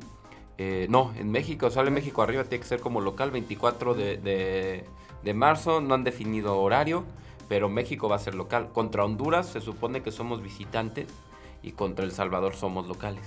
Eh, 0.60 0.86
no, 0.88 1.12
en 1.16 1.32
México, 1.32 1.72
sale 1.72 1.90
México 1.90 2.22
arriba, 2.22 2.44
tiene 2.44 2.62
que 2.62 2.68
ser 2.68 2.80
como 2.80 3.02
local, 3.02 3.32
24 3.32 3.96
de, 3.96 4.86
de 5.24 5.34
marzo, 5.34 5.82
no 5.82 5.96
han 5.96 6.04
definido 6.04 6.60
horario 6.60 7.06
pero 7.54 7.70
México 7.70 8.10
va 8.10 8.16
a 8.16 8.20
ser 8.20 8.34
local. 8.34 8.72
Contra 8.74 9.06
Honduras 9.06 9.46
se 9.46 9.62
supone 9.62 10.02
que 10.02 10.12
somos 10.12 10.42
visitantes 10.42 11.06
y 11.62 11.74
contra 11.74 12.04
El 12.04 12.12
Salvador 12.12 12.56
somos 12.56 12.88
locales. 12.88 13.24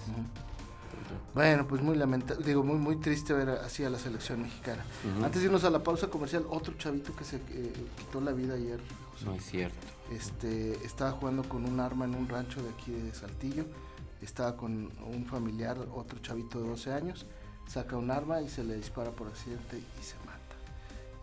Bueno, 1.32 1.64
pues 1.68 1.80
muy 1.80 1.96
lamentable, 1.96 2.44
digo, 2.44 2.64
muy 2.64 2.74
muy 2.74 2.96
triste 2.96 3.32
ver 3.34 3.50
así 3.50 3.84
a 3.84 3.88
la 3.88 4.00
selección 4.00 4.42
mexicana. 4.42 4.84
Antes 5.22 5.42
de 5.42 5.46
irnos 5.46 5.62
a 5.62 5.70
la 5.70 5.80
pausa 5.84 6.08
comercial, 6.08 6.44
otro 6.50 6.74
chavito 6.76 7.14
que 7.14 7.22
se 7.22 7.36
eh, 7.36 7.72
quitó 7.96 8.20
la 8.20 8.32
vida 8.32 8.54
ayer. 8.54 8.80
No 9.24 9.32
es 9.32 9.44
cierto. 9.44 9.78
Este, 10.10 10.72
estaba 10.84 11.12
jugando 11.12 11.48
con 11.48 11.64
un 11.64 11.78
arma 11.78 12.04
en 12.04 12.16
un 12.16 12.28
rancho 12.28 12.60
de 12.60 12.70
aquí 12.70 12.90
de 12.90 13.14
Saltillo. 13.14 13.64
Estaba 14.22 14.56
con 14.56 14.90
un 15.06 15.24
familiar, 15.26 15.78
otro 15.94 16.18
chavito 16.18 16.60
de 16.60 16.68
12 16.70 16.92
años. 16.92 17.26
Saca 17.68 17.96
un 17.96 18.10
arma 18.10 18.42
y 18.42 18.48
se 18.48 18.64
le 18.64 18.74
dispara 18.74 19.12
por 19.12 19.28
accidente 19.28 19.78
y 19.78 20.02
se 20.02 20.16
mata. 20.26 20.56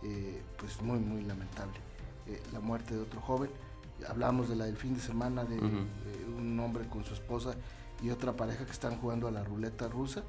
Eh, 0.04 0.40
pues 0.56 0.80
muy, 0.80 0.98
muy 0.98 1.22
lamentable. 1.24 1.78
Eh, 2.26 2.42
la 2.52 2.60
muerte 2.60 2.94
de 2.94 3.02
otro 3.02 3.20
joven. 3.20 3.50
Hablábamos 4.08 4.48
de 4.48 4.56
la 4.56 4.64
del 4.64 4.76
fin 4.76 4.94
de 4.94 5.00
semana 5.00 5.44
de, 5.44 5.58
un 5.58 6.58
hombre 6.58 6.86
con 6.88 7.04
su 7.04 7.14
esposa 7.14 7.54
y 8.02 8.10
otra 8.10 8.32
pareja 8.32 8.64
que 8.64 8.72
están 8.72 8.96
jugando 8.96 9.28
a 9.28 9.30
la 9.30 9.44
ruleta 9.44 9.88
rusa. 9.88 10.22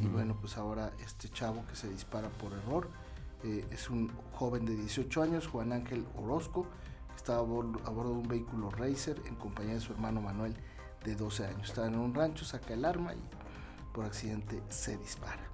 Y 0.00 0.06
bueno, 0.06 0.36
pues 0.40 0.56
ahora 0.58 0.92
este 1.04 1.28
chavo 1.28 1.64
que 1.66 1.74
se 1.74 1.88
dispara 1.88 2.28
por 2.28 2.52
error 2.52 2.88
eh, 3.42 3.66
es 3.72 3.90
un 3.90 4.12
joven 4.32 4.64
de 4.64 4.76
18 4.76 5.22
años, 5.22 5.48
Juan 5.48 5.72
Ángel 5.72 6.06
Orozco, 6.16 6.66
que 7.10 7.16
estaba 7.16 7.40
a 7.40 7.42
bordo, 7.42 7.80
de 7.82 8.16
un 8.16 8.28
vehículo 8.28 8.70
Racer 8.70 9.20
en 9.26 9.34
compañía 9.34 9.74
de 9.74 9.80
su 9.80 9.92
hermano 9.92 10.20
Manuel 10.20 10.54
de 11.04 11.16
12 11.16 11.46
años. 11.46 11.68
Estaba 11.68 11.88
en 11.88 11.98
un 11.98 12.14
rancho, 12.14 12.44
saca 12.44 12.74
el 12.74 12.84
arma 12.84 13.14
y 13.14 13.20
por 13.92 14.04
accidente 14.04 14.62
se 14.68 14.96
dispara. 14.96 15.51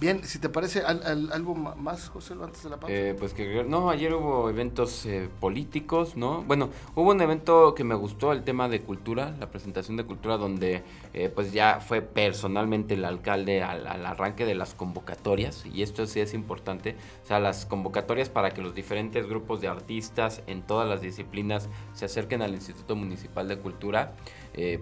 Bien, 0.00 0.22
si 0.22 0.38
te 0.38 0.48
parece 0.48 0.82
algo 0.82 1.56
más, 1.56 2.08
José, 2.08 2.34
antes 2.40 2.62
de 2.62 2.70
la 2.70 2.78
pausa. 2.78 2.94
Eh, 2.94 3.16
pues 3.18 3.34
que 3.34 3.64
no, 3.64 3.90
ayer 3.90 4.14
hubo 4.14 4.48
eventos 4.48 5.04
eh, 5.06 5.28
políticos, 5.40 6.16
¿no? 6.16 6.42
Bueno, 6.42 6.70
hubo 6.94 7.10
un 7.10 7.20
evento 7.20 7.74
que 7.74 7.82
me 7.82 7.96
gustó, 7.96 8.30
el 8.30 8.44
tema 8.44 8.68
de 8.68 8.80
cultura, 8.80 9.34
la 9.40 9.50
presentación 9.50 9.96
de 9.96 10.04
cultura, 10.04 10.36
donde 10.36 10.84
eh, 11.14 11.28
pues 11.34 11.52
ya 11.52 11.80
fue 11.80 12.00
personalmente 12.00 12.94
el 12.94 13.04
alcalde 13.04 13.60
al, 13.64 13.88
al, 13.88 14.06
arranque 14.06 14.44
de 14.44 14.54
las 14.54 14.72
convocatorias, 14.72 15.66
y 15.66 15.82
esto 15.82 16.06
sí 16.06 16.20
es 16.20 16.32
importante, 16.32 16.94
o 17.24 17.26
sea, 17.26 17.40
las 17.40 17.66
convocatorias 17.66 18.28
para 18.28 18.50
que 18.50 18.62
los 18.62 18.76
diferentes 18.76 19.28
grupos 19.28 19.60
de 19.60 19.66
artistas 19.66 20.42
en 20.46 20.62
todas 20.62 20.88
las 20.88 21.00
disciplinas 21.00 21.68
se 21.94 22.04
acerquen 22.04 22.40
al 22.42 22.54
Instituto 22.54 22.94
Municipal 22.94 23.48
de 23.48 23.58
Cultura. 23.58 24.14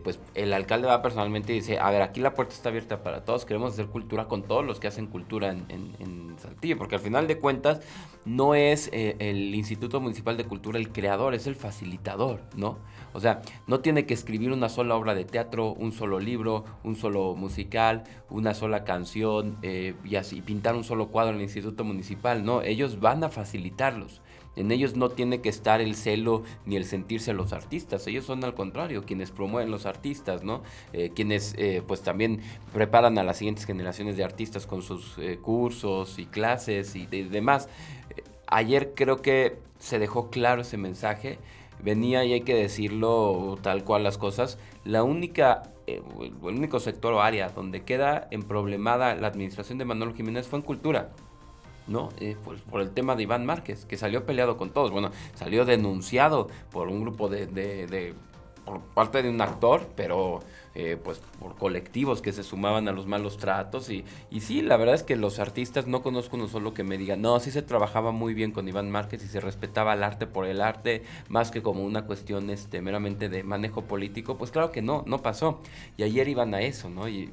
Pues 0.02 0.18
el 0.34 0.52
alcalde 0.52 0.86
va 0.86 1.02
personalmente 1.02 1.52
y 1.52 1.56
dice, 1.56 1.78
a 1.78 1.90
ver, 1.90 2.02
aquí 2.02 2.20
la 2.20 2.34
puerta 2.34 2.54
está 2.54 2.70
abierta 2.70 3.02
para 3.02 3.24
todos, 3.24 3.44
queremos 3.44 3.72
hacer 3.72 3.86
cultura 3.86 4.26
con 4.26 4.42
todos 4.42 4.64
los 4.64 4.80
que 4.80 4.88
hacen 4.88 5.06
en 5.06 5.10
cultura 5.10 5.50
en, 5.50 5.66
en, 5.68 6.36
Saltillo, 6.38 6.76
porque 6.76 6.96
al 6.96 7.00
final 7.00 7.26
de 7.26 7.38
cuentas 7.38 7.80
no 8.26 8.54
es 8.54 8.90
eh, 8.92 9.16
el 9.18 9.54
Instituto 9.54 10.00
Municipal 10.00 10.36
de 10.36 10.44
Cultura 10.44 10.78
el 10.78 10.92
creador, 10.92 11.34
es 11.34 11.46
el 11.46 11.54
facilitador, 11.54 12.42
¿no? 12.54 12.78
O 13.14 13.20
sea, 13.20 13.40
no 13.66 13.80
tiene 13.80 14.04
que 14.04 14.12
escribir 14.12 14.52
una 14.52 14.68
sola 14.68 14.94
obra 14.96 15.14
de 15.14 15.24
teatro, 15.24 15.72
un 15.72 15.92
solo 15.92 16.20
libro, 16.20 16.64
un 16.84 16.96
solo 16.96 17.34
musical, 17.34 18.04
una 18.28 18.52
sola 18.52 18.84
canción 18.84 19.56
eh, 19.62 19.94
y 20.04 20.16
así 20.16 20.42
pintar 20.42 20.74
un 20.74 20.84
solo 20.84 21.08
cuadro 21.08 21.30
en 21.30 21.36
el 21.36 21.44
Instituto 21.44 21.84
Municipal, 21.84 22.44
no, 22.44 22.60
ellos 22.60 23.00
van 23.00 23.24
a 23.24 23.30
facilitarlos. 23.30 24.20
En 24.56 24.72
ellos 24.72 24.96
no 24.96 25.10
tiene 25.10 25.42
que 25.42 25.50
estar 25.50 25.82
el 25.82 25.94
celo 25.94 26.42
ni 26.64 26.76
el 26.76 26.86
sentirse 26.86 27.34
los 27.34 27.52
artistas. 27.52 28.06
Ellos 28.06 28.24
son 28.24 28.42
al 28.42 28.54
contrario, 28.54 29.04
quienes 29.04 29.30
promueven 29.30 29.70
los 29.70 29.84
artistas, 29.84 30.42
¿no? 30.42 30.62
Eh, 30.94 31.12
quienes 31.14 31.54
eh, 31.58 31.82
pues 31.86 32.02
también 32.02 32.40
preparan 32.72 33.18
a 33.18 33.22
las 33.22 33.36
siguientes 33.36 33.66
generaciones 33.66 34.16
de 34.16 34.24
artistas 34.24 34.66
con 34.66 34.82
sus 34.82 35.18
eh, 35.18 35.38
cursos 35.40 36.18
y 36.18 36.24
clases 36.24 36.96
y 36.96 37.06
demás. 37.06 37.68
ayer 38.46 38.94
creo 38.94 39.20
que 39.20 39.58
se 39.78 39.98
dejó 39.98 40.30
claro 40.30 40.62
ese 40.62 40.78
mensaje. 40.78 41.38
Venía 41.82 42.24
y 42.24 42.32
hay 42.32 42.40
que 42.40 42.54
decirlo 42.54 43.58
tal 43.62 43.84
cual 43.84 44.02
las 44.02 44.16
cosas. 44.16 44.58
La 44.84 45.02
única 45.02 45.74
el 45.86 46.02
único 46.42 46.80
sector 46.80 47.12
o 47.12 47.20
área 47.20 47.50
donde 47.50 47.84
queda 47.84 48.26
emproblemada 48.32 49.14
la 49.14 49.28
administración 49.28 49.78
de 49.78 49.84
Manuel 49.84 50.14
Jiménez 50.14 50.48
fue 50.48 50.58
en 50.58 50.64
cultura. 50.64 51.12
¿No? 51.86 52.10
Eh, 52.20 52.36
pues 52.44 52.60
por 52.62 52.80
el 52.80 52.90
tema 52.90 53.16
de 53.16 53.24
Iván 53.24 53.46
Márquez, 53.46 53.84
que 53.84 53.96
salió 53.96 54.24
peleado 54.24 54.56
con 54.56 54.70
todos. 54.70 54.90
Bueno, 54.90 55.10
salió 55.34 55.64
denunciado 55.64 56.48
por 56.70 56.88
un 56.88 57.02
grupo 57.02 57.28
de, 57.28 57.46
de 57.46 58.14
por 58.66 58.80
parte 58.80 59.22
de 59.22 59.30
un 59.30 59.40
actor, 59.40 59.88
pero 59.94 60.40
eh, 60.74 60.98
pues 61.02 61.22
por 61.38 61.54
colectivos 61.56 62.20
que 62.20 62.32
se 62.32 62.42
sumaban 62.42 62.88
a 62.88 62.92
los 62.92 63.06
malos 63.06 63.38
tratos. 63.38 63.88
Y, 63.88 64.04
y 64.28 64.40
sí, 64.40 64.60
la 64.60 64.76
verdad 64.76 64.96
es 64.96 65.04
que 65.04 65.14
los 65.14 65.38
artistas 65.38 65.86
no 65.86 66.02
conozco 66.02 66.36
uno 66.36 66.48
solo 66.48 66.74
que 66.74 66.82
me 66.82 66.98
diga, 66.98 67.16
no, 67.16 67.38
sí 67.38 67.52
se 67.52 67.62
trabajaba 67.62 68.10
muy 68.10 68.34
bien 68.34 68.50
con 68.50 68.68
Iván 68.68 68.90
Márquez 68.90 69.24
y 69.24 69.28
se 69.28 69.40
respetaba 69.40 69.94
el 69.94 70.02
arte 70.02 70.26
por 70.26 70.46
el 70.46 70.60
arte, 70.60 71.04
más 71.28 71.52
que 71.52 71.62
como 71.62 71.84
una 71.84 72.06
cuestión 72.06 72.50
este, 72.50 72.82
meramente 72.82 73.28
de 73.28 73.44
manejo 73.44 73.82
político. 73.82 74.36
Pues 74.36 74.50
claro 74.50 74.72
que 74.72 74.82
no, 74.82 75.04
no 75.06 75.22
pasó. 75.22 75.60
Y 75.96 76.02
ayer 76.02 76.28
iban 76.28 76.52
a 76.52 76.60
eso, 76.60 76.90
¿no? 76.90 77.08
Y, 77.08 77.32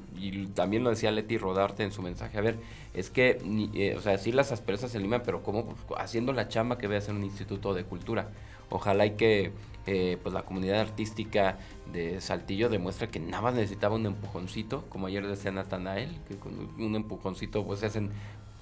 también 0.54 0.84
lo 0.84 0.90
decía 0.90 1.10
Leti 1.10 1.36
Rodarte 1.36 1.82
en 1.82 1.90
su 1.92 2.00
mensaje, 2.00 2.38
a 2.38 2.40
ver, 2.40 2.58
es 2.94 3.10
que, 3.10 3.42
eh, 3.74 3.94
o 3.96 4.00
sea, 4.00 4.16
sí 4.18 4.32
las 4.32 4.52
asperezas 4.52 4.92
se 4.92 5.00
liman, 5.00 5.22
pero 5.24 5.42
como 5.42 5.66
pues, 5.66 6.00
haciendo 6.00 6.32
la 6.32 6.48
chamba 6.48 6.78
que 6.78 6.86
ve 6.86 6.94
a 6.94 6.98
hacer 6.98 7.14
un 7.14 7.24
instituto 7.24 7.74
de 7.74 7.84
cultura. 7.84 8.30
Ojalá 8.70 9.04
y 9.06 9.10
que 9.12 9.52
eh, 9.86 10.18
pues 10.22 10.32
la 10.32 10.42
comunidad 10.42 10.80
artística 10.80 11.58
de 11.92 12.20
Saltillo 12.20 12.70
demuestra 12.70 13.08
que 13.08 13.20
nada 13.20 13.42
más 13.42 13.54
necesitaba 13.54 13.96
un 13.96 14.06
empujoncito, 14.06 14.84
como 14.88 15.08
ayer 15.08 15.26
decía 15.26 15.50
Natanael, 15.50 16.18
que 16.26 16.36
con 16.36 16.52
un 16.78 16.94
empujoncito 16.94 17.64
pues 17.66 17.80
se 17.80 17.86
hacen 17.86 18.10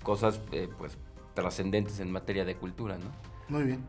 cosas 0.02 0.40
eh, 0.50 0.68
pues 0.78 0.98
trascendentes 1.34 2.00
en 2.00 2.10
materia 2.10 2.44
de 2.44 2.56
cultura, 2.56 2.98
¿no? 2.98 3.32
Muy 3.48 3.64
bien. 3.64 3.80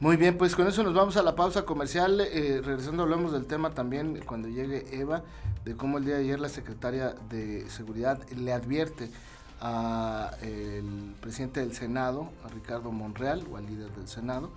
Muy 0.00 0.16
bien, 0.16 0.38
pues 0.38 0.54
con 0.54 0.66
eso 0.66 0.82
nos 0.82 0.94
vamos 0.94 1.16
a 1.16 1.22
la 1.22 1.34
pausa 1.34 1.64
comercial. 1.64 2.20
Eh, 2.20 2.60
regresando 2.64 3.02
hablamos 3.02 3.32
del 3.32 3.46
tema 3.46 3.70
también 3.70 4.20
cuando 4.24 4.48
llegue 4.48 4.84
Eva, 4.92 5.24
de 5.64 5.76
cómo 5.76 5.98
el 5.98 6.04
día 6.04 6.14
de 6.14 6.22
ayer 6.22 6.40
la 6.40 6.48
secretaria 6.48 7.14
de 7.28 7.68
Seguridad 7.68 8.22
le 8.30 8.52
advierte 8.52 9.10
al 9.62 11.14
presidente 11.20 11.60
del 11.60 11.72
Senado, 11.72 12.30
a 12.44 12.48
Ricardo 12.48 12.90
Monreal, 12.90 13.46
o 13.50 13.56
al 13.56 13.66
líder 13.66 13.92
del 13.92 14.08
Senado, 14.08 14.50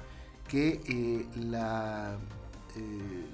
que 0.47 0.81
eh, 0.87 1.27
la 1.39 2.17
eh, 2.75 3.25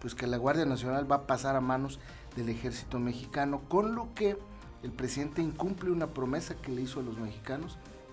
pues 0.00 0.14
que 0.14 0.26
la 0.26 0.36
Guardia 0.36 0.66
Nacional 0.66 1.10
va 1.10 1.16
a 1.16 1.26
pasar 1.26 1.56
a 1.56 1.60
manos 1.60 2.00
del 2.36 2.48
ejército 2.48 2.98
mexicano, 2.98 3.62
con 3.68 3.94
lo 3.94 4.12
que 4.14 4.36
el 4.82 4.90
presidente 4.90 5.40
incumple 5.40 5.90
una 5.90 6.08
promesa 6.08 6.56
que 6.56 6.72
le 6.72 6.82
hizo 6.82 7.00
a 7.00 7.04
los 7.04 7.18
mexicanos 7.18 7.78